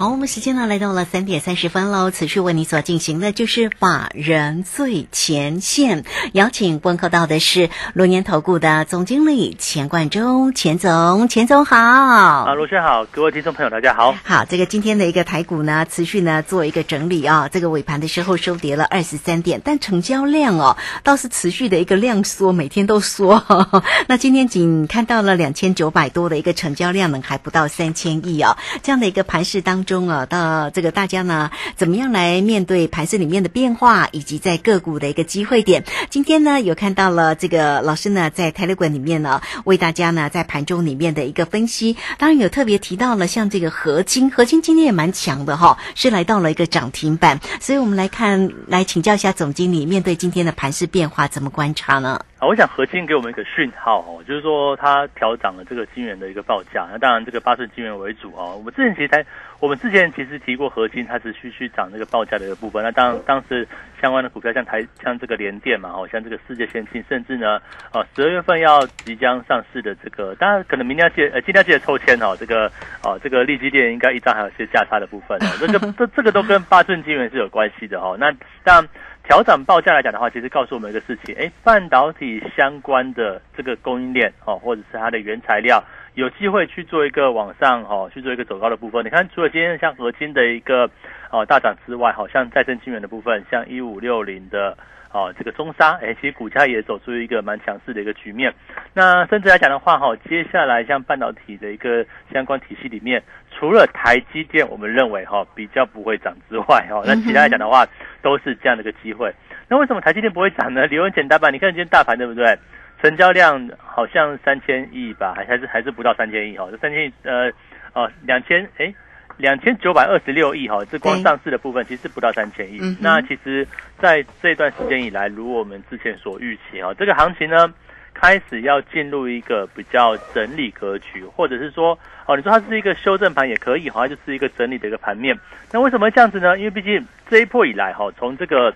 [0.00, 2.10] 好，我们时间呢来到了三点三十分喽。
[2.10, 11.76] 持续为你所进行的就是法人最前线，邀请问候到的是罗年投顾的总经理钱冠中，钱总，钱总好。
[11.76, 14.16] 啊，罗轩好，各位听众朋友大家好。
[14.24, 17.50] 好，这个今天的一个台股呢，持续呢做一个整理啊。
[17.52, 23.44] 这个尾盘的时候收跌了二十三点，但成交量哦倒是持续的一个量缩，每天都缩。
[24.08, 28.56] 那今天仅看到了两千九百多的一个成交量呢，还不到三千亿啊。
[28.82, 29.89] 这样的一个盘势当中。
[29.90, 35.82] 中啊，到这个大家呢，怎么样来面对盘市里面的变化，以及在个股的一个机会点？
[36.10, 52.20] 今天呢，有看到了这个老师呢，在 Telegram 里面呢，为大家呢在盘中里面的一个分析，当然有特别提到了像这个合金，合金今天也蛮强的哈，是来到了一个涨停板，所以我们来看，来请教一下总经理，面对今天的盘势变化，怎么观察呢？
[52.40, 56.88] 啊，我想合金给我们一个讯号哦，就是说它调涨了这个金元的一个报价。
[56.90, 58.56] 那当然，这个八顺金元为主哦。
[58.56, 59.22] 我们之前其实台，
[59.60, 62.82] 我们之前其实提过合金，它是需须涨这个报价的一个部分。
[62.82, 63.68] 那当当时
[64.00, 67.60] 相关的股票，像台像这个联电嘛，哦，像这个世界先进，甚至呢，
[67.92, 78.16] 哦，十二月份要即将上市的这个，当然可能明天要记呃今天要记得抽签哦，这个哦这个利基电应该一张还有些价差的部分哦，这个这这个都跟八顺金元是有关系的哦。
[78.18, 78.32] 那
[78.64, 78.88] 当然。
[79.30, 85.80] 调涨报价来讲的话，其实告诉我们一个事情，哎，半导体相关的这个供应链哦，或者是它的原材料，
[86.14, 89.04] 有机会去做一个往上哦，去做一个走高的部分。
[89.04, 90.90] 你看，除了今天像合金的一个
[91.30, 94.76] 哦大涨之外，好像再生晶圆的部分，像一五六零的。
[95.12, 98.54] 哦，这个中沙，哎，其实股价也走出一个蛮强势的一个局面。
[98.94, 103.20] 那甚至来讲的话，哈，接下来像半导体的一个相关体系里面，
[103.50, 107.84] 除了台积电，我们认为哈比较不会涨之外，哈，那其他来讲的话，
[108.22, 109.34] 都是这样的一个机会。
[109.66, 110.86] 那为什么台积电不会涨呢？
[110.86, 111.50] 理由很简单吧？
[111.50, 112.56] 你看今天大盘对不对？
[113.02, 116.68] 成交量好像三千亿吧，还还是还是不到三千亿哈？
[116.70, 117.50] 这三千亿，呃，
[117.94, 118.92] 哦，两千，哎。
[119.36, 122.78] 两千九百二十六亿哈，这光上市的部分其实不到三千亿。
[123.00, 123.66] 那其实，
[123.98, 127.72] 在这段时间以来，如我们之前所预期哈，这个行情呢，
[128.12, 135.34] 开始要进入一个比较整理格局，或者是说，哦，你说它是一个修正盘也可以哈，就是一个整理的一个盘面。
[135.72, 136.58] 那为什么会这样子呢？
[136.58, 138.74] 因为毕竟这一波以来哈，从这个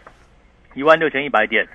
[0.73, 1.69] 一万六千一百点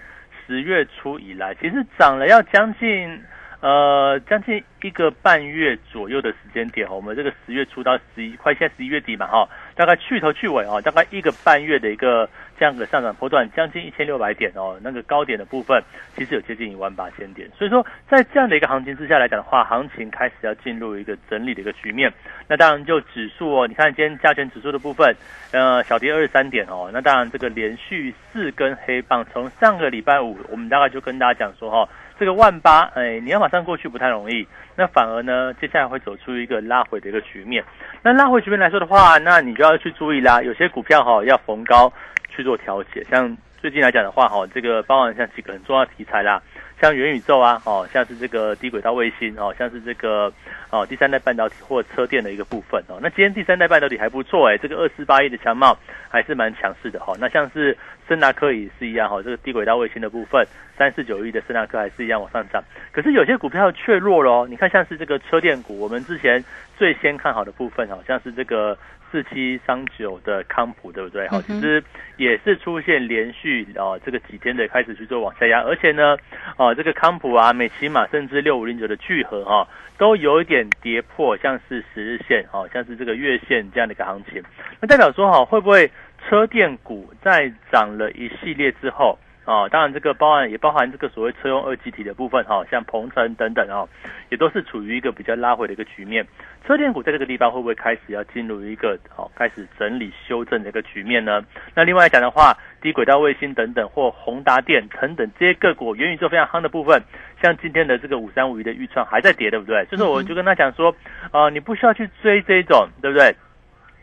[0.49, 3.21] 十月初以来，其实涨了要将近。
[3.61, 15.81] 呃，将近一个半月左右的时间点哈，我们这个十月初到十一，快现在十一月底嘛哈，大概去头去尾啊，大概一个半月的一个这样的上涨波段，将近一千六百点哦，那个高点的部分
[16.15, 22.11] 其实有接近一万八千点，所以说在这样的一个行情之下来讲的话，行情开始要进入一个整理的一个局面。
[22.47, 25.15] 那当然就指数哦，你看今天加权指数的部分，
[25.51, 31.89] 呃，小跌二十三点哦，那当然这个连续四根黑棒，从上个礼拜五，我们大概就跟大家讲说哈。
[32.19, 37.63] 这个万八，哎，你要马上过去不太容易，那反而呢，接下来会走出一个拉回的一个局面。
[38.03, 41.91] 那拉回局面来说的话，那你就要去注意啦，有些股票哈要逢高
[42.35, 46.41] 去做调节，像最近来讲的话哈，这个包含像几个很重要的题材啦。
[46.79, 50.31] 像元宇宙啊，哦，像是这个低轨道卫星哦，像是这个
[50.69, 52.97] 哦第三代半导体或车电的一个部分哦。
[53.01, 57.13] 那今天第三代半导体还不错哎，这个二四八亿的强貌还是蛮强势的哈。
[57.19, 60.45] 那像是森达科也是一样哈，这个低轨道卫星的部分
[60.77, 62.63] 三四九亿的森达科还是一样往上涨。
[62.91, 64.47] 可是有些股票却弱了哦。
[64.49, 66.43] 你看像是这个车电股，我们之前
[66.77, 68.77] 最先看好的部分好像是这个。
[69.11, 71.27] 四七三九的康普对不对？
[71.29, 71.83] 好，其实
[72.17, 76.17] 也是出现连续哦，这个几天的开始去做往下压，而且呢，
[76.57, 79.67] 哦，这个康普啊、美骑马甚至六五零九的聚合哈，
[79.97, 84.41] 都有一点跌破，像是十日线哦，像是这个月线这样的一个行情，
[84.79, 85.89] 那代表说哈，会不会
[86.27, 89.17] 车电股在涨了一系列之后？
[89.45, 93.89] 哦，当然这个包含也包含这个所谓车用二级体的部分哈，像鹏程等等哦，
[94.29, 96.23] 也都是处于一个比较拉回的一个局面。
[96.67, 101.43] 车电股在这个地方会不会开始要进入一个好开始整理修正的一个局面呢？
[101.73, 107.01] 那另外讲的话，低轨道卫星等等或宏达电等等这些个股元宇宙非常夯的部分，
[107.41, 109.83] 像今天的这个五三五一的预创还在跌，对不对？
[109.89, 110.95] 就是我就跟他讲说，
[111.31, 113.35] 呃，你不需要去追这种，对不对？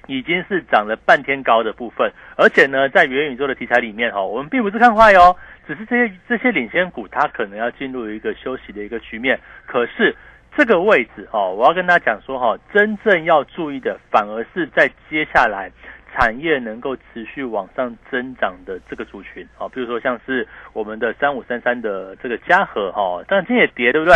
[0.06, 5.36] 已经是涨了半天高的部分，而且呢，在元宇宙的题材里面哈，我们并不是看坏哦，
[5.66, 9.38] 只是这些这些领先股它可能要进入一个休息的一个局面。
[9.66, 10.14] 可是
[10.56, 15.70] 这个位置哦，我要跟大家讲说哈，真正要注意的反而是在接下来
[16.16, 24.14] 产业能够持续往上增长的这个族群啊，比如说像是我们的三五三三的这个嘉禾哈，当然今天也跌，对不对？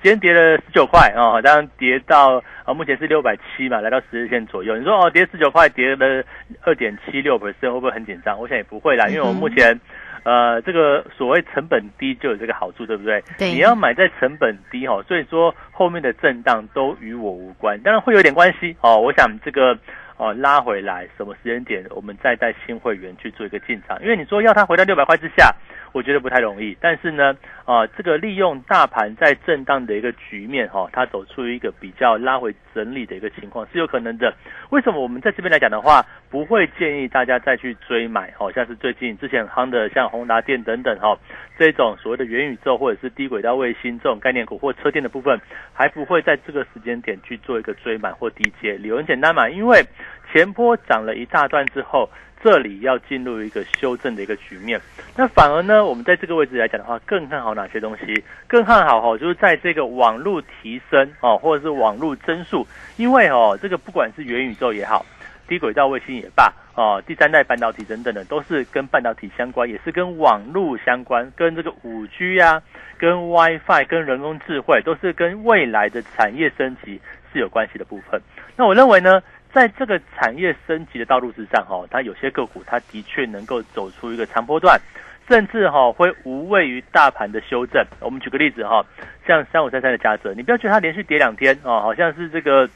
[0.00, 4.76] 今天跌了十九块啊，当然跌到啊目前是六百七嘛，来到十日线左右。
[4.78, 6.24] 你说哦，跌十九块，跌了
[6.62, 8.38] 二点七六 percent，会不会很紧张？
[8.38, 9.78] 我想也不会啦，因为我目前。
[10.22, 13.24] 呃，这个所谓成本低就有这个好处，对不对？
[13.38, 13.52] 对。
[13.52, 19.00] 你要买在成本低哈，所以说后面的震荡都与我无关，当然会有点关系哦。
[19.00, 19.74] 我想这个
[20.20, 25.50] 哦拉回来什么时间点，我们再带新会员去做一个进场，因为你说要它回到六百块之下。
[25.92, 34.32] 我觉得不太容易，但是呢，啊，这个利用大盘在震荡的一个局面哈，它走出一个比较拉回整理的一个情况是有可能的。
[34.70, 36.00] 为什么我们在这边来讲的话，
[36.30, 38.32] 不会建议大家再去追买？
[38.38, 41.18] 好像是最近之前夯的像宏达电等等哈，
[41.58, 45.40] 这种所谓的元宇宙或者是低轨道卫星这种概念股或车电的部分，
[45.72, 48.74] 还不会在这个时间点去做一个追买或低接。
[48.74, 49.84] 理由很简单嘛，因为
[50.32, 52.08] 前波涨了一大段之后。
[52.42, 54.80] 这里要进入一个修正的一个局面，
[55.14, 58.24] 那反而呢，我们在这个位置来讲的话，更看好哪些东西？
[58.46, 62.66] 更看好哈，就是在这个网络提升哦，或者是网络增速，
[62.96, 65.04] 因为哦，这个不管是元宇宙也好，
[65.46, 72.62] 低轨道卫星也罢，哦，第三代半导体等等的，都是跟半导体相关，也是跟网络相关，跟这个五 G 啊，
[72.96, 76.98] 跟 WiFi，跟人工智慧，都是跟未来的产业升级
[77.34, 78.18] 是有关系的部分。
[78.56, 79.20] 那我认为呢？
[79.52, 84.80] 在这个产业升级的道路之上，哈，它有些个股，它的确能够走出一个长波段，
[85.28, 87.84] 甚至哈会无畏于大盘的修正。
[87.98, 88.86] 我们举个例子哈，
[89.26, 92.68] 像三五三三的加泽，你不要觉得它连续跌两天哦，好像是这个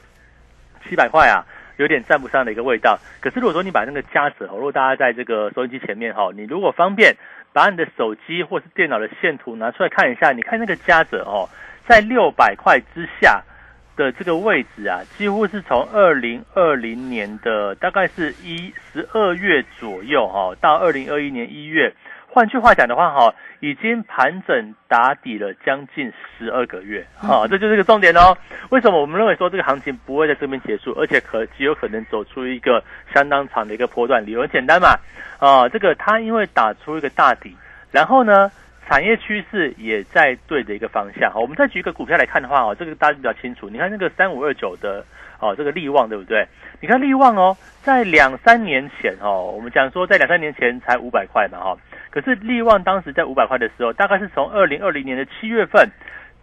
[0.83, 1.45] 七百块啊，
[1.77, 2.99] 有点站不上的一个味道。
[3.21, 7.15] 可是如果说你把那个嘉泽，如果大家在这个收音机前面哈，你如果方便
[7.53, 11.47] 把你的手机或是电脑的线图拿出来看一下，你看那个加泽哦，
[11.87, 13.41] 在六百块之下。
[13.95, 21.93] 的这个位置啊，几乎是从二零二零年的大概是一十二月左右哈，到二零二一年一月。
[22.27, 28.37] 换句话讲的话哈，已经盘整打底了将近十二个月哈，这就是个重点哦。
[28.71, 32.83] 为什么我们认为说这个行情不会在这边结束，而且可极有可能走出一个
[33.13, 34.25] 相当长的一个波段？
[34.25, 34.99] 理由很简单嘛，
[35.39, 37.55] 啊，这个它因为打出一个大底，
[37.91, 38.51] 然后呢？
[38.87, 41.31] 产业趋势也在对的一个方向。
[41.31, 43.69] 好我们再举一个股票来看的话，哦，这个大家比较清楚。
[43.69, 45.03] 你看那个三五二九的，
[45.39, 46.47] 哦，这个利旺对不对？
[46.79, 51.77] 你看利旺哦，在两三年前哦，我们讲说在两三年前才五百块嘛，哈。
[52.11, 55.89] 可是利旺当时在五百块的时候，大概是从二零二零年的七月份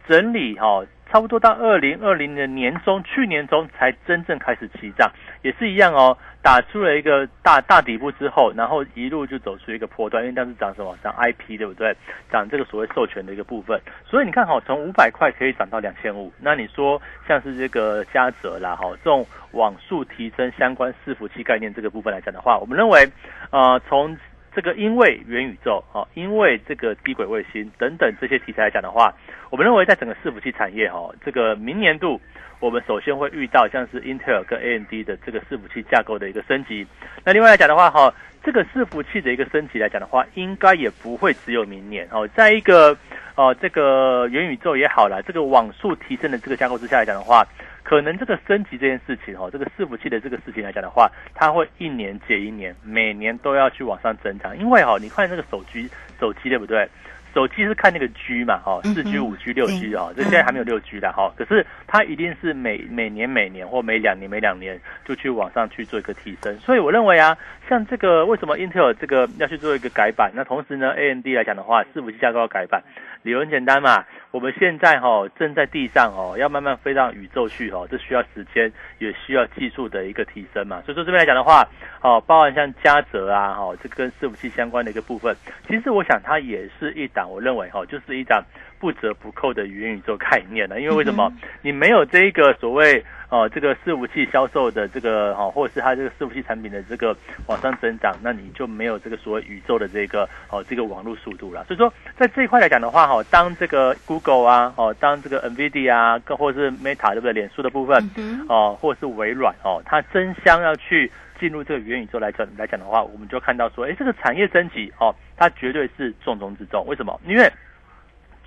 [0.09, 0.85] 整理，哈。
[1.13, 5.13] 差不多到二零二零年的年中，去年中才真正开始起涨，
[5.43, 6.17] 也是一样哦。
[6.43, 10.97] 打出了一个大大底部之后，然后一路就走出一个破段，因为当时涨什么？
[11.03, 11.97] 涨 IP 对不对？
[12.31, 13.81] 涨这个所谓授权的一个部分。
[14.05, 16.33] 所以你看哈，从五百块可以涨到两千五。
[16.41, 23.09] 那你说像是这个嘉泽啦，哈，这种网速提升相关伺服器概念这个部分来讲的话，我们认为，
[23.51, 24.17] 呃，从
[24.55, 29.13] 这个因为元宇宙哦，因为这个低轨卫星等等这些题材来讲的话，
[29.51, 32.21] 我们认为在整个伺服器产业哦，这个明年度
[32.61, 36.87] 我们首先会遇到像是 Intel 跟 AMD 的这个伺服器架构的一个升级。
[37.25, 38.13] 那另外来讲的话哈，
[38.45, 42.97] 这个伺服器的一个升级来讲的话，应该也不会只有明年哦，在一个
[43.35, 47.47] 哦这个元宇宙也好了，这个网速提升的这个架构之下来讲的话。
[47.83, 54.57] 可能这个升级这件事情哦，这个伺服器的这个事情来讲的话，它会一年接一年，每年都要去往上增长。
[54.57, 55.89] 因为哈，你看那个手机，
[56.21, 56.89] 手机对不对？
[57.35, 61.33] 手机是看那个 G 嘛，哈，四 G、五 G、六 G 哦，这现在还没有六 G 的哈。
[61.35, 66.55] 可是它一定是每每年、每年或每两年、每两年就去往上去做一个提升。
[66.59, 67.35] 所以我认为啊，
[67.73, 70.31] 像这个为什么 Intel 这个要去做一个改版？
[70.35, 72.83] 那同时呢，AMD 来讲的话，伺服器架构要改版，
[73.23, 74.05] 理由很简单嘛。
[74.31, 80.83] 我们现在哈正在地上哦，要慢慢飞到宇宙去哦，这需要时间，也需要技术的一个提升嘛。
[80.85, 81.67] 所以说这边来讲的话，
[82.03, 85.35] 哦，包含像嘉泽啊，哈，这跟伺服器相关的一个部分，
[85.67, 88.45] 其实我想它也是一档，我认为哈，就是一档。
[88.83, 91.33] 不折不扣的元宇宙概念了，因为为什么？
[91.63, 101.63] 你没有这一个所谓呃这个伺服器销售的这个哈，或者是它这个伺服器产品的这个往上增长，那你就没有这个所谓宇宙的这个哦这个网络速度了。
[101.67, 107.33] 所以说，在这一块来讲的话，哈，当这个 Google 啊，哦，当这个 NVIDIA 啊，更或者是 Meta 对不对？
[107.33, 108.11] 脸书的部分，
[108.49, 111.09] 哦，或者是微软哦，它争相要去
[111.39, 116.85] 进入这个元宇宙来讲来讲的话，我们就看到说，哎，这个产业升级哦，它绝对是重中之重。
[116.87, 117.21] 为什么？
[117.25, 117.49] 因为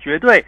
[0.06, 0.44] 绝对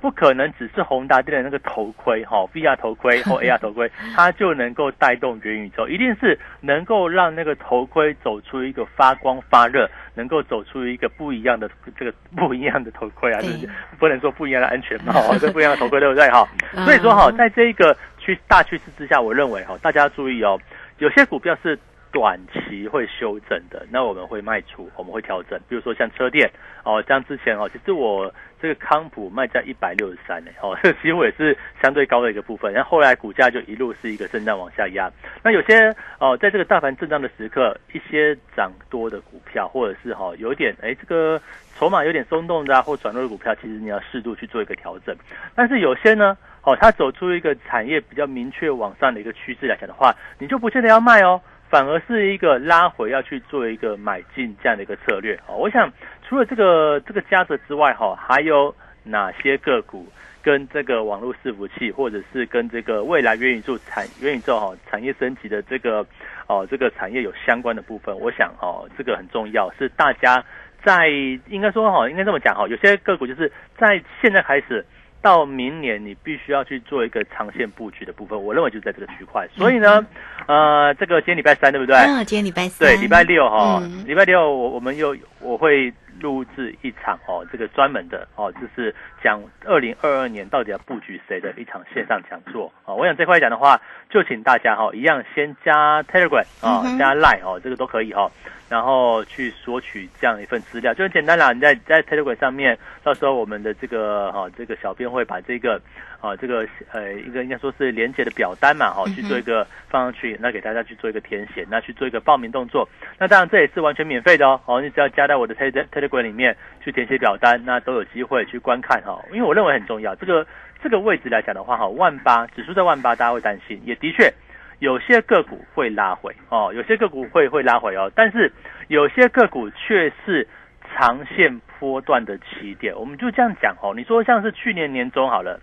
[0.00, 16.48] 不可能只是宏达电的那个头盔哈，VR 头盔 或 AR 头盔，它就能够带动元宇宙，一定是能够让那个头盔走出一个发光发热，能够走出一个不一样的这个不一样的头盔啊，就是不能说不一样的安全帽， 这不一样的头盔对不对哈？
[16.84, 20.56] 所以说哈，在这一个趋大趋势之下，我认为哈，大家要注意哦，
[20.98, 21.78] 有些股票是
[22.10, 25.60] 短期会修正的，那我们会卖出，我们会调整。
[25.68, 26.50] 比如说像车店
[26.84, 32.72] 哦，像之前哦，其实我这个康普卖在一百六十三呢，哦， 这几乎也是相对高的一个部分。
[32.72, 35.10] 然后后来股价就一路是一个震荡往下压。
[35.42, 41.40] 那有些哦，在这个大盘震荡的时刻，一些涨多的股票，或者是哈有点哎这个
[41.76, 45.16] 筹码有点松动的或转弱的股票，其实你要适度去做一个调整。
[45.54, 51.40] 但是有些呢，哦，它走出一个产业比较明确往上的一个趋势来讲的话，你就不见得要卖哦。
[51.70, 55.54] 反而是一个拉回要去做一个买进这样的一个策略啊！
[55.54, 55.88] 我想
[56.30, 58.72] 除了这个这个加折之外哈，还有
[59.02, 60.06] 哪些个股
[60.40, 66.06] 跟这个网络伺服器，或者是跟这个未来元宇宙产元宇宙哈产业升级的这个
[66.46, 68.16] 哦这个产业有相关的部分？
[68.16, 70.40] 我想哦这个很重要，是大家
[70.84, 71.08] 在
[71.48, 74.86] 应该说哈应该这么讲哈，有些个股就是在现在开始。
[75.22, 78.42] 到明年，你必须要去做一个长线布局的部分。
[78.42, 79.46] 我认为就在这个区块。
[79.54, 80.02] 所以呢，
[80.46, 81.94] 呃，这个今天礼拜三对不对？
[81.94, 82.88] 啊，今天礼拜三。
[82.88, 92.94] 对，礼拜六哈，礼拜六我我们又我会录制一场哦，这个专门的哦，就是讲二零二二年到底要布局谁的一场线上讲座啊。
[92.94, 98.30] 我想这块讲的话，就请大家哈，一样先加 Telegram 啊，加 Line 哦，这个都可以哈。
[98.68, 101.52] 然后去索取这样一份资料，就很简单啦。
[101.52, 105.82] 你在在 Telegram 上面，到时候我们的这个哈，这个小编会把这个
[106.20, 112.86] 啊，这个呃，一个应该说是连接的表单嘛，哈，去做一个放上去，那给大家去做一个填写，那去做一个报名动作。
[113.18, 119.18] 那当然这也是完全免费的哦，哦，你只要加在我的 Tele Telegram 里面去填写表单，那都有机会去观看哈。
[119.32, 120.46] 因为我认为很重要，这个
[120.82, 124.32] 这个位置来讲的话，哈，万八指数在万八，大家会担心，也的确。
[124.80, 128.50] 有些个股会拉回哦，有些个股会会拉回哦，但是
[128.88, 130.46] 有些个股却是
[130.90, 132.94] 长线波段的起点。
[132.96, 135.60] 我们就这样讲哦，你说像是去年年中好了。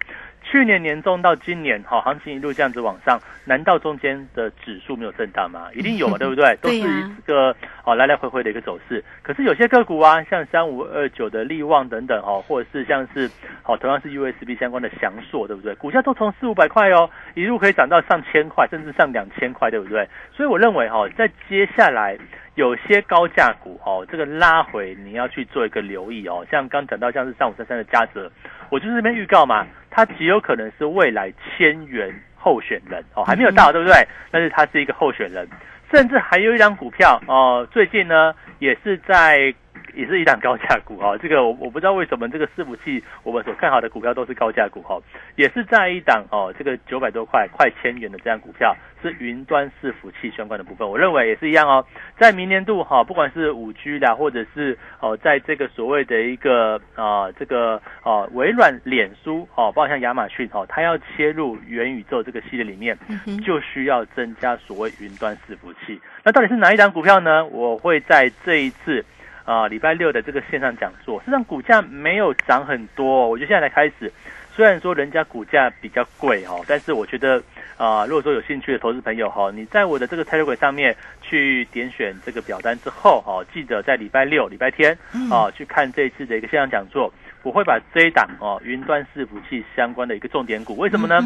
[0.49, 5.67] 去年年中到今年，好行情一路这样子往上，难道中间的指数没有震荡吗？
[5.75, 6.55] 一定有嘛，对不对？
[6.63, 9.03] 都是一个哦来来回回的一个走势。
[9.21, 13.29] 可是有些个股啊，像三五二九的利旺等等哦，或者是像是
[13.61, 15.75] 好同样是 USB 相关的翔硕，对不对？
[15.75, 20.07] 股价都从四五百块哦，一路可以涨到上千块，甚至上两千块，对不对？
[20.33, 22.17] 所以我认为哈，在接下来。
[22.57, 26.43] 有些高价股哦，这个拉回你要去做一个留意哦。
[26.49, 28.31] 像刚讲到像是三五三三的嘉泽，
[28.69, 34.07] 我就是这边预告嘛，他极有可能是未来千元候选人哦，还没有到对不对？
[34.31, 35.47] 但是他是一个候选人，
[35.91, 39.53] 甚至还有一张股票哦，最近呢也是在。
[39.97, 44.95] 也是一档高价股哈，这个我我不知道为什么这个伺服器我们所看好的股票都是高价股哈，
[45.35, 51.83] 也是在一档哦，这个九百多块快千元的这样股票是云端伺服器相关的部分，我认为也是一样哦，
[52.15, 62.95] 在明年度哈，不管是五 G 的或者是哦，在这个所谓的一个啊这个哦微软、脸书哦，包括像亚马逊哦，它要切入元宇宙这个系列里面，
[63.43, 65.99] 就需要增加所谓云端伺服器。
[66.23, 67.43] 那到底是哪一档股票呢？
[67.47, 69.03] 我会在这一次。
[69.47, 73.29] 啊，礼拜六的这个线上讲座，实际上股价没有涨很多。
[73.29, 74.11] 我觉得现在才开始，
[74.53, 77.41] 虽然说人家股价比较贵哦，但是我觉得
[77.77, 84.91] 啊，如果说有兴趣的投资朋友哈，你在我的这个 Telegram 上面去点选这个表单之后哦，记得在礼拜六、礼拜天
[85.31, 87.09] 啊去看这一次的一个线上讲座，
[87.41, 91.21] 我会把这一档哦云端伺服器相关的一个重点股，为什么呢？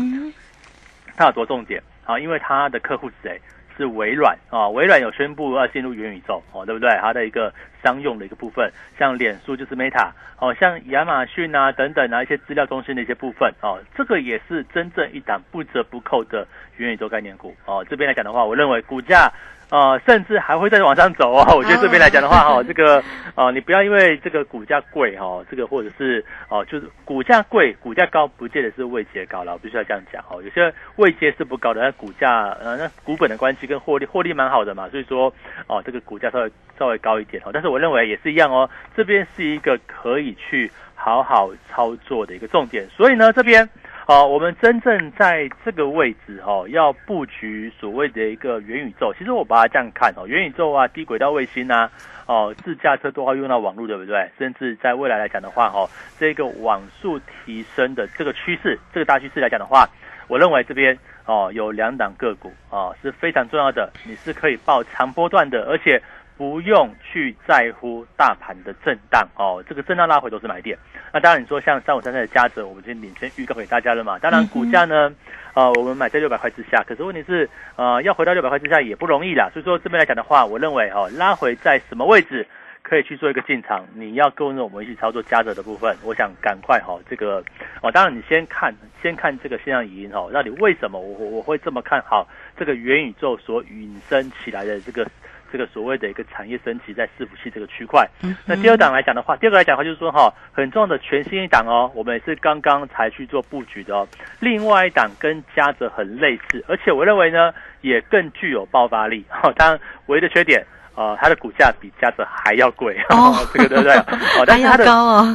[1.17, 2.19] 它有多重点啊？
[2.19, 3.41] 因为它的客户是谁？
[3.81, 6.89] 是微软啊，微软有宣布要进入元宇宙哦，对不对？
[7.01, 16.47] 它的一个商用的一个部分，像脸书就是 Meta 哦，像亚马逊啊等等啊一些资料中心的一些部分哦，这个也是真正一档不折不扣的
[16.81, 17.85] 元宇宙概念股哦。
[17.89, 19.31] 这边来讲的话，我认为股价。
[19.71, 21.45] 呃，甚至还会再往上走哦。
[21.55, 23.01] 我觉得这边来讲的话，哈，这个
[23.35, 29.53] 呃，你不要因为这个股价贵哈，这个或者是哦，就是股价贵、股价高，不见得是位阶高了。
[29.53, 30.43] 我必须要这样讲哦。
[30.43, 35.33] 有些位阶是不高的，那股价呃，那股本的关系跟获利获利蛮好的嘛，所以说
[35.67, 37.51] 哦，这个股价稍微稍微高一点哦。
[37.53, 42.85] 但是我认为也是一样哦，这边是一个可以去好好操作的一个重点。
[42.89, 43.69] 所以呢，这边。
[44.03, 49.13] 好，我们真正在这个位置哦，要布局所谓的一个元宇宙。
[49.17, 51.89] 其实我把它这样看哦，元宇宙啊，低轨道卫星啊，
[52.25, 54.29] 哦，自驾车都要用到网络，对不对？
[54.39, 59.87] 甚至在未来来讲的话，哈，这个网速提升的这个趋势，这个大趋势来讲的话，
[60.27, 66.01] 我认为这边哦有两档个股啊是非常重要的，你是可以报长波段的，而且。
[66.41, 70.75] 不用去在乎大盘的震荡哦，这个震荡拉回都是买点。
[71.13, 74.17] 那当然你说像三五三三的嘉泽，我们今天领先预告给大家了嘛。
[74.17, 75.13] 当然股价呢，
[75.53, 79.51] 呃，我们买在六百块之下，可是问题是，呃，要回到六百块之下也不容易啦。
[79.53, 82.47] 所以说这边来讲的话，我认为哦，拉回在什么位置？
[82.81, 83.85] 可以去做一个进场。
[83.93, 87.43] 你要跟着我们一起操作加折的部分，我想赶快哈，这个
[87.83, 95.07] 哦，当然你先看先看这个线上语音哈，到底为什么我我我会这么看好这个元宇宙所引申起来的这个。
[95.51, 98.07] 这个所谓的一个产业升级在伺服器这个区块，
[98.45, 104.07] 那第二档来讲的话，第二个来讲的话就是说哈，很重要的全新一档哦，我们也是刚刚才去做布局的哦。
[104.39, 109.25] 另外一档跟嘉泽很类似，而且我认为呢，也更具有爆发力。
[109.29, 110.65] 哈，当然唯一的缺点，
[110.95, 113.93] 呃，它的股价比嘉泽还要贵，哦， 这个对不对？
[113.97, 114.85] 哦，但是它的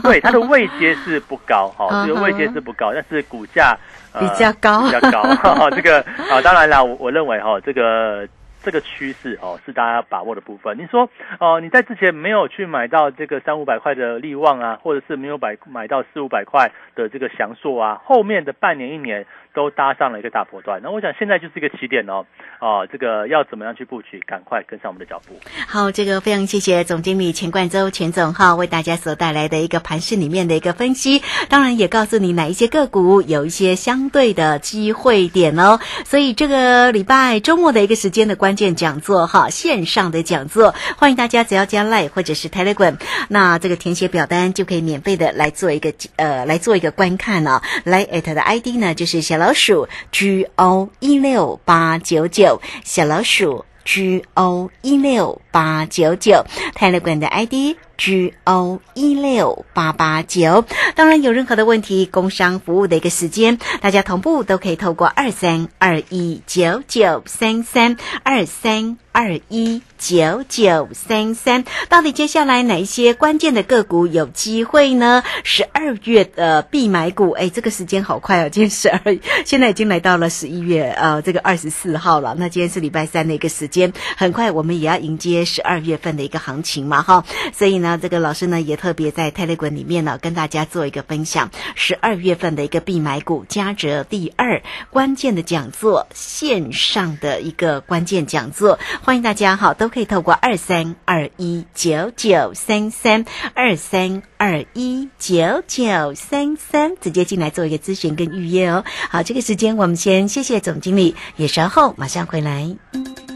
[0.02, 3.76] 对它的位阶是不高，哈，这个位阶是不高，但是股价
[4.18, 5.70] 比较高，比较高。
[5.70, 8.26] 这个啊，当然了，我我认为哈，这个。
[8.66, 10.76] 这个趋势哦，是大家把握的部分。
[10.76, 11.08] 你说
[11.38, 19.24] 哦，你在之前没有去买到这个三五百块的利旺啊，或者是没有买买到四五百块的这个祥硕啊，后面的半年一年。
[19.56, 22.26] 都搭上了一个大波段，那我想现在就是一个起点哦，
[22.60, 24.20] 哦，这个要怎么样去布局？
[24.26, 25.34] 赶快跟上我们的脚步。
[25.66, 35.80] 好，这个非常谢谢总经理钱冠洲钱总哈，为大家所带来的一个盘市里面的一个分析，当然也告诉你哪一些个股有一些相对的机会点哦。
[36.04, 42.98] 所以这个礼拜周末的一个时间的关键讲座哈，线上的讲座，欢迎大家只要加 Line 或者是 Telegram，
[43.30, 47.62] 那这个填写表单就可以免费的来做一个呃来做一个观看哦。
[47.84, 49.45] 来 at 的 ID 呢就是小老。
[49.46, 60.64] 老鼠 G O 一六八九九，小老鼠 G O 一六八九九，泰勒管的 ID G O 一六八八九。
[60.94, 68.98] 当然，有任何的问题，工商服务的一个时间，大家同步都可以透过二三二一九九三三二三。
[69.16, 75.22] 二一九九三三，到底接下来哪一些关键的个股有机会呢？
[75.42, 79.00] 十二月的必买股，哎，这个时间好快哦，今天十二，
[79.46, 82.36] 现在已经来到了十一月呃这个二十四号了。
[82.38, 87.24] 那今天是礼拜三的一个时间，很快我们也要迎接十二月份的一个行情嘛，哈。
[87.56, 98.76] 所以呢，那这个老师呢也特别在泰勒滚里面呢跟大家做一个分享，十二月份的一个必买股，嘉泽第二关键的讲座，线上的一个关键讲座。
[99.04, 103.24] 欢迎大家哈，都可以透过二三二一九九三三
[103.54, 108.84] 二三二一九九三三直接进来做一个咨询跟预约哦。
[109.08, 112.76] 好，这个时间我们先谢谢总经理，也稍后马上回来。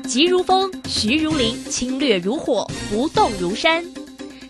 [0.08, 3.84] 急如风，徐如林，侵略如火，不动如山。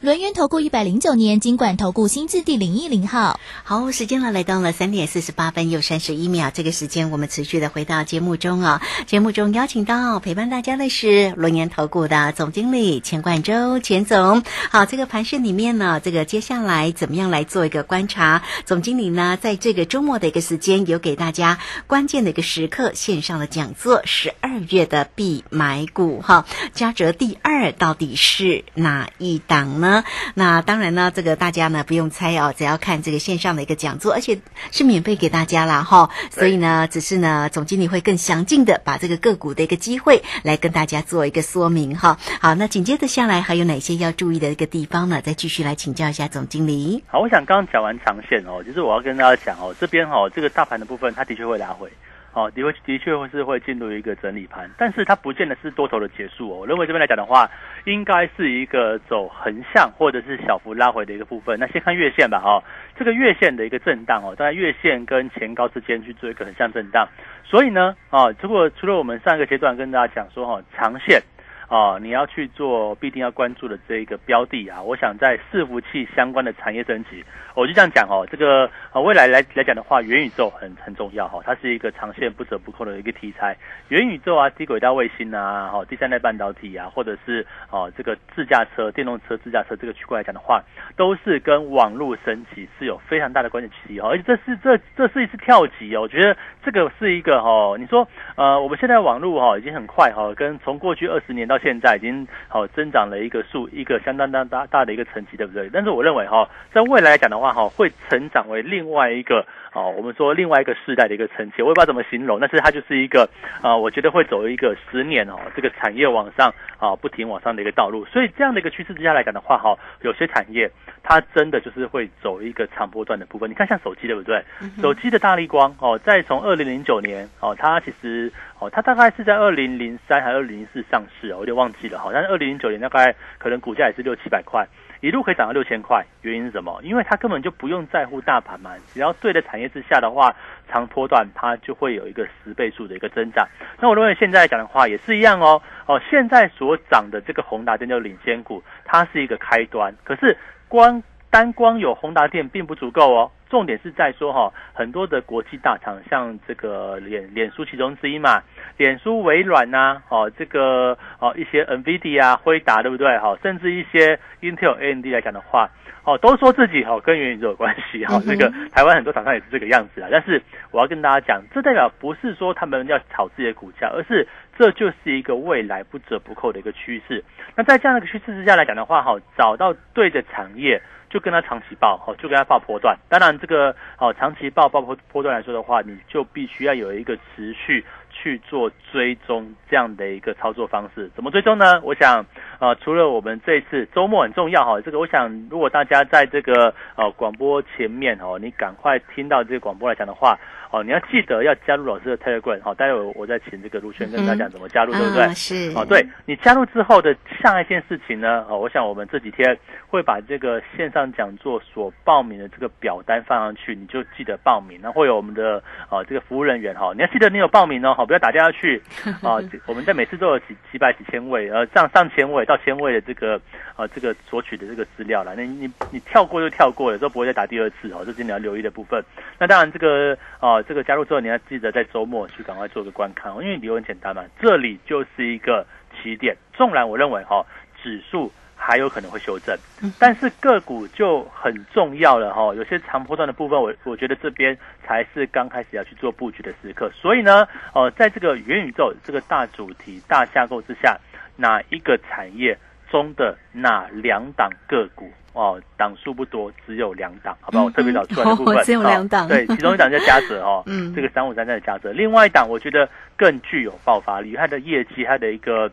[0.00, 14.42] 轮源投顾一百零九年金管投顾新字第零一零号，好，时间呢来到了三点四十八分又三十一秒，这个时间我们持续的回到节目中啊，节目中邀请到陪伴大家的是轮源投顾的总经理钱冠洲钱总。
[14.70, 18.42] 好，这个盘市里面呢，这个接下来怎么样来做一个观察？
[18.64, 29.89] 总经理呢，在这个周末的一个时间，有给大家关键的一个时刻线上的讲座，十二月的必买股哈，嘉泽第二到底是哪一档呢？
[30.34, 36.08] 那当然呢，这个大家呢不用猜哦，只要看这个线上的一个讲座，而且是免费给大家啦哈。
[36.30, 42.16] 所以呢，只是呢，总经理会更详尽的把这个个股的一个机会来跟大家做一个说明哈。
[42.40, 45.20] 好，那紧接着下来还有哪些要注意的一个地方呢？
[45.20, 47.02] 再继续来请教一下总经理。
[47.06, 51.90] 好，我想刚刚讲完长线哦，就是我要跟大家讲哦，这边哦，这个大盘的部分它的确会拉回。
[52.32, 56.58] 哦，的确的确会是会进入一个整理盘，但是它不见得是多头的结束哦。
[56.60, 57.50] 我认为这边来讲的话，
[57.84, 61.58] 应该是一个走横向或者是小幅拉回的一个部分。
[61.58, 62.62] 那先看月线吧，哈，
[62.96, 67.08] 这个月线的一个震荡哦，在月线跟前高之间去做一个横向震荡。
[67.44, 71.22] 所以呢，啊，如果除了我们上一个阶段跟大家讲说哈，长线。
[71.70, 83.56] 哦，你要去做必定要关注的这一个标的啊，我想在伺服器相关的产业升级，我就这样讲哦，这个呃未来来来讲的话，元宇宙很很重要哈，它是一个长线不折不扣的一个题材。
[83.86, 90.60] 元宇宙啊，低轨道卫星啊，哈，第三代半导体啊，或者是哦这个自驾车、电动车、自驾车这个区块来讲的话，
[90.96, 105.68] 都是跟网络升级是有非常大的关系哦，而且这是这这是一次跳级哦，我觉得这个是一个哈，你说呃我们现在网络哈已经很快哈，跟从过去二十年到现在已经好增长了一个数一个相当大大大的一个层级，对不对？
[105.72, 109.44] 但是我认为哈，在未来来讲的话哈，会成长为另外一个。
[109.72, 113.28] 哦，我们说另外一个世代的一个层级，我也不知道怎么形容，但是它就是一个
[113.62, 118.04] 啊，我觉得会走一个十年哦，这个产业往上啊，不停往上的一个道路。
[118.06, 120.68] 所以这样的一个趋势之下来讲的话，哈，有些产业
[121.04, 123.48] 它真的就是会走一个长波段的部分。
[123.48, 124.42] 你看像手机对不对？
[124.82, 132.10] 手机的大力光哦，在从二零零九年哦，它其实哦，它大概是在二零零三还是二零零四上市哦，有点忘记了哈。
[132.12, 134.66] 但是二零零九年大概可能股价也是六七百块。
[135.00, 136.78] 一路可以涨到六千块，原因是什么？
[136.82, 140.34] 因为它根本就不用在乎大盘嘛，只要对的产业之下的话，
[140.68, 143.46] 长波段它就会有一个十倍数的一个增长。
[143.80, 149.94] 那我认为现在讲的话也是一样哦，哦，现在所涨的这个宏达电就领先股，它是一个开端。
[150.04, 150.36] 可是
[150.68, 153.30] 光单光有宏达电并不足够哦。
[153.48, 158.40] 重点是在说哈，很多的国际大厂，像这个脸脸书其中之一嘛，
[158.76, 163.18] 脸书、微软呐，哦，这个哦一些 NVIDIA 啊、辉达，对不对？
[163.18, 165.68] 哈，甚至一些 Intel、AMD 来讲的话，
[166.04, 168.22] 哦，都说自己哦跟元宇宙有关系哈。
[168.24, 170.08] 这个台湾很多厂商也是这个样子啊。
[170.12, 170.40] 但是
[170.70, 177.24] 我要跟大家讲，这代表不是说他们要炒自己的股价，而是这就是一个未来不折不扣的一个趋势。
[177.56, 180.80] 那在这样的一个趋势之下来讲的话，哈，找到对的产业。
[181.10, 182.96] 就跟他长期报，哦，就跟他报波段。
[183.08, 191.10] 当然，这个哦，长期报报波波段来说的话，你就必须要有一个持续去做追踪这样的一个操作方式。
[191.16, 191.80] 怎么追踪呢？
[191.82, 192.24] 我想，
[192.60, 200.38] 呃，除了我们这一次周末很重要哈，这个我想，如果大家在这个呃广播前面哦，你赶快听到这个广播来讲的话。
[200.70, 205.28] 哦，你要记得要加入老师的 Telegram，好，待会我再请这个卢轩跟大家讲怎么加入，对不对？
[205.34, 205.72] 是。
[205.76, 209.56] 哦，对你加入之后的下一件事情呢，哦，我想我们这几天
[209.88, 218.80] 会把这个线上讲座所报名的这个表单放上去，你就记得报名，然后会有我们的哦这个服务人员哈，你要记得你有报名哦，好，不要打电话去
[219.22, 223.40] 啊，我们在每次都有几几百几千位，呃，上上千位到千位的这个
[223.76, 229.02] 呃这个索取的这个资料了，那你你跳过就跳过，有时候不会再打第二次哦，这是你要留意的部分。
[229.38, 230.16] 那当然这个
[230.60, 230.64] 哦。
[230.68, 236.36] 这个加入之后，你要记得在周末去赶快做个观看哦，因为理由很简单嘛，这里就是一个起点。
[236.52, 237.44] 纵然我认为哈，
[237.82, 239.56] 指数还有可能会修正，
[239.98, 242.54] 但是个股就很重要了哈。
[242.54, 246.90] 有些长波段的部分，我我觉得这边才是刚开始要去做布局的时刻。
[246.90, 250.98] 所以呢，呃，在这个元宇宙这个大主题、大架构之下，
[251.36, 252.56] 哪一个产业
[252.90, 255.10] 中的哪两档个股？
[255.32, 257.64] 哦，档数不多，只有两档，好不好？
[257.64, 259.28] 我特别找出来的部分，只有两档。
[259.28, 261.92] 对，其中一档叫嘉泽哦， 嗯，这个三五三三的嘉泽。
[261.92, 265.70] 另外一档，我觉得更具有爆发力，它的业绩，它的一个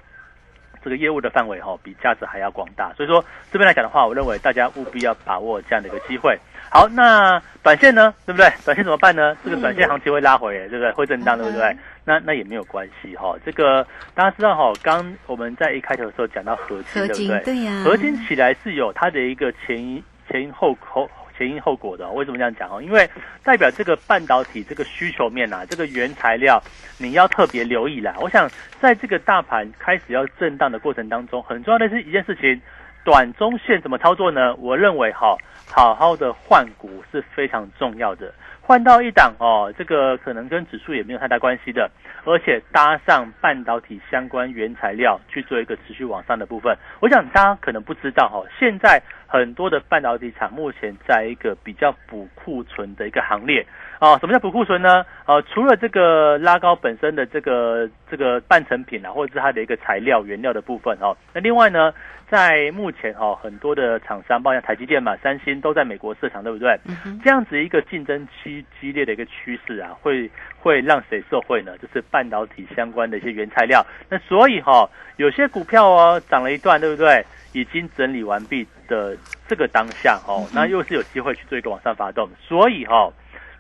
[0.84, 2.94] 这个业务的范围哈，比嘉泽还要广大。
[2.94, 6.38] 所以说这边来讲的话，我认为大家务必要把握这样的一个机会。
[6.70, 8.50] 好，那短线呢，对不对？
[8.66, 9.36] 短线怎么办呢？
[9.44, 10.92] 这个短线行情会拉回，对不对？
[10.92, 11.76] 会震荡，对不对？
[12.04, 17.44] 那那也没有关系哈，这个大家知道哈，刚我们在一开头的时候讲到合金，对不对？
[17.44, 22.10] 对呀，合金起来是有它的一个前因前因后后前因后果的。
[22.10, 22.82] 为什么这样讲哈？
[22.82, 23.10] 因为
[23.44, 26.62] 代表这个半导体这个需求面呐，这个原材料
[26.98, 28.16] 你要特别留意啦。
[28.20, 28.50] 我想
[28.80, 32.60] 在这个大盘开始要震荡的过程当中，很重要的是一件事情，
[33.08, 34.54] 短中线怎么操作呢？
[34.58, 35.38] 我认为哈，
[35.74, 38.34] 好好的换股是非常重要的。
[38.62, 41.90] 换到一档哦，这个可能跟指数也没有太大关系的，
[42.26, 46.78] 而且搭上半导体相关原材料去做一个持续往上的部分。
[47.00, 53.66] 我想大家可能不知道哈，现在很多的半导体厂目前在一个比较补库存的一个行列
[54.00, 54.18] 啊。
[54.20, 55.06] 什么叫补库存呢？
[55.26, 61.94] 呃，除了这个拉高本身的这个这个半成品啊，或者是它的一个材料原料的部分哦，那另外呢？
[62.30, 66.78] 在目前哈，很多的厂商，包括台积电嘛、三星，都在美国市场，对不对？
[67.24, 71.78] 这样子一个竞争激激烈的一个趋势啊，会会让谁受惠呢？
[71.78, 73.82] 就是半导体相关的一些原材料。
[74.10, 77.24] 那所以哈，有些股票哦涨了一段，对不对？
[77.54, 79.16] 已经整理完毕的
[79.48, 82.28] 这个当下哦，那又是有机会去做一个往上发动。
[82.42, 83.12] 所以哈，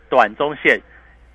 [0.10, 0.82] 短中线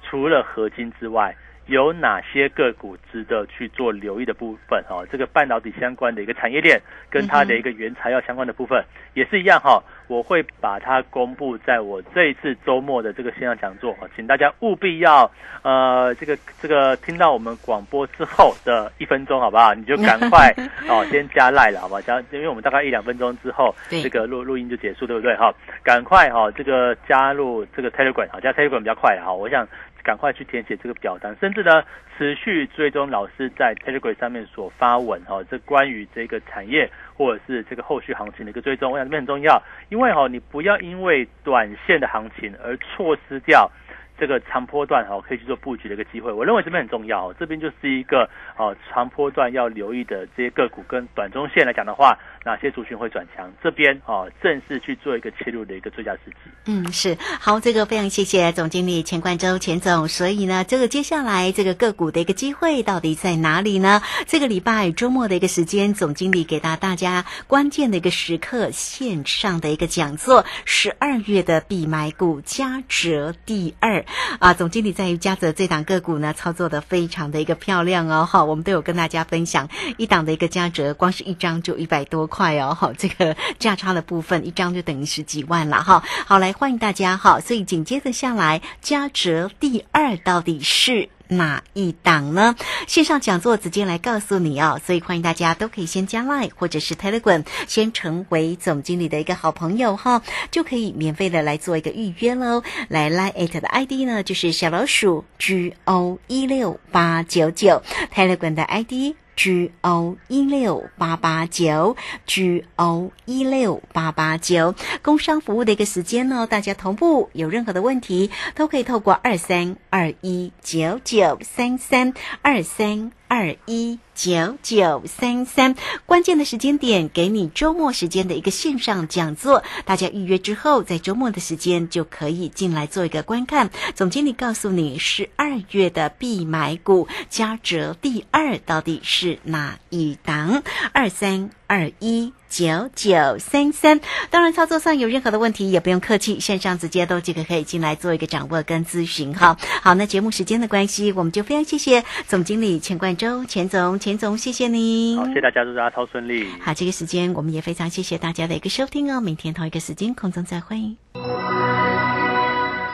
[0.02, 1.34] 除了合金之外，
[1.72, 5.02] 有哪些个股值得去做留意的部分哈？
[5.10, 9.82] 这个半导体相关的一个产业链跟它的一个原材料相关的部分也是一样哈。
[10.06, 15.30] 我会把它公布在我这一次周末的这个线上讲座，请大家务必要
[15.62, 19.72] 呃这个这个听到我们广播之后的一分钟，好不好？
[19.72, 20.54] 你就赶快
[20.86, 22.00] 哦先加赖了，好不好？
[22.02, 25.34] 加，因为我们大概一两分钟之后，这个录录音就结束，对不对？
[25.36, 29.32] 哈，赶快哈这个加入这个 Telegram，好，加 Telegram 比较快哈。
[29.32, 29.66] 我想。
[30.02, 31.82] 赶快去填写这个表单，甚至呢，
[32.16, 43.70] 持续追踪老师在 Telegram 上面所发文哈，这关于这个产业或者是这个后续行情的一个追踪，我想这边很重要，因为哈，你不要因为短线的行情而错失掉。
[44.18, 47.32] 这个长波段哈，可以去做布局的一个机会，我认为这边很重要。
[47.32, 53.50] 这边就是一个哦，长波段要留意的这些个股，跟短中线来讲的话，哪些族群会转强？
[53.62, 56.50] 这边哦，正式去做一个切入的一个最佳时机。
[56.66, 60.08] 嗯，是好，这个非常谢谢总经理钱冠洲钱总。
[60.08, 64.02] 所以呢，这个接下来这个个股的一个机会到底在哪里呢？
[64.26, 74.04] 这个礼拜周末的一个时间，总经理给到大家关键的一个时刻线上的一个讲座，十二月的必买股加折第二。
[74.40, 91.10] 啊，总经理在于嘉泽这档个股呢，操作的非常的一个漂亮哦，哈，我们都有跟大家分享一档的一个嘉泽，光是一张就一百多块哦，哈，这个价差的部分一张就等于十几万了，哈，好，来欢迎大家，哈，所以紧接着下来，嘉泽第二到底是？
[91.28, 92.54] 哪一档呢？
[92.86, 102.62] 线上讲座直接来告诉你哦，所以欢迎大家都可以先加 Line 或者是 Telegram，先成为总经理的一个好朋友哈，就可以免费的来做一个预约喽。
[102.88, 107.82] 来 Line 的 ID 呢，就是小老鼠 G O 一六八九九
[108.14, 109.16] ，Telegram 的 ID。
[109.34, 123.12] G O 一六八八九，G O 一六八八九，工商服务的一个时间呢，大家同步有任何的问题，都可以透过二三二一九九三三二三。
[123.34, 133.70] 二一九九三三，关键的时间点给你周末时间的一个线上讲座，大家预约之后，在周末的时间就可以进来做一个观看。
[133.94, 140.62] 总经理告诉你，十二月的必买股加折第二到底是哪一档？
[140.92, 142.34] 二三二一。
[142.50, 149.56] 九九三三，当然操作上有任何的问题也不用客气，线上直接都这个可以进来做一个掌握跟咨询哈。
[149.80, 155.16] 好，那节目时间的关系，我们就非常谢谢总经理钱冠周钱总钱总，谢谢您。
[155.16, 156.46] 好，谢谢大家，祝大家超顺利。
[156.60, 160.76] 好，这个时间我们也非常谢谢大家的一个收听哦，明天同一个时间空中再会。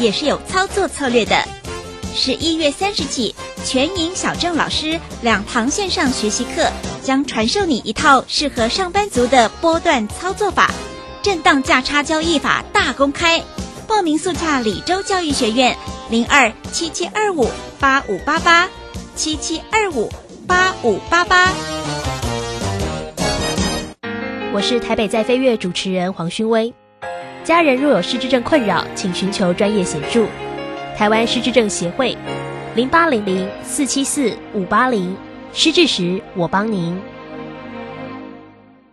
[0.00, 1.36] 也是有操作策略的。
[2.12, 3.34] 十一月三十起，
[3.64, 6.68] 全银小郑老师两堂线上学习课
[7.04, 10.72] 将传授你一套适合上班族的波段操作法，
[11.22, 13.42] 震荡价差交易法大公开。
[13.86, 15.76] 报名速洽李州教育学院
[16.10, 18.68] 零二七七二五八五八八
[19.14, 20.10] 七七二五
[20.46, 21.52] 八五八八。
[24.52, 26.74] 我是台北在飞跃主持人黄勋威。
[27.50, 30.24] 家人若有失智症困扰，请寻求专业协助。
[30.96, 32.16] 台湾失智症协会，
[32.76, 35.16] 零八零零四七四五八零，
[35.52, 36.96] 失智时我帮您。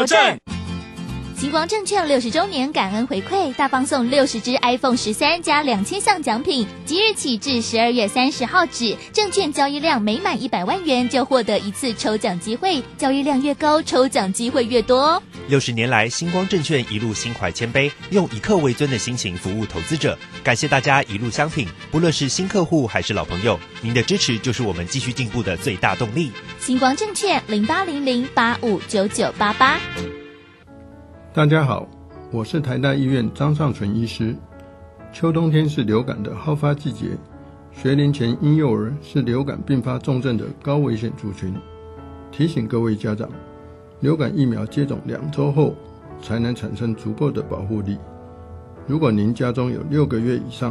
[0.00, 0.38] 邮政
[1.36, 15.22] 星光证券六十周年感恩回馈，大放送六十支 iPhone 十三加两千项奖品，即日起至十二月三十号止，证券交易量每满一百万元就获得一次抽奖机会，交易量越高，抽奖机会越多。
[15.50, 26.30] 六十年来，星光证券一路心怀谦卑，用以客为尊的心情服务投资者，感谢大家一路相挺，不论是新客户还是老朋友，您的支持就是我们继续进步的最大动力。
[26.60, 29.80] 星光证券零八零零八五九九八八。
[31.34, 31.88] 大家好，
[32.30, 34.36] 我是台大医院张尚存医师。
[35.12, 37.18] 秋冬天是流感的好发季节，
[37.72, 41.52] 学龄前婴幼儿是流感并发重症的高危险族群。
[42.30, 43.28] 提醒各位家长，
[44.00, 45.74] 流感疫苗接种两周后
[46.22, 47.98] 才能产生足够的保护力。
[48.86, 50.68] 如果您家中有六个月以上